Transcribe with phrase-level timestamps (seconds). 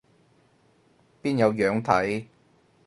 [1.21, 2.25] 邊有樣睇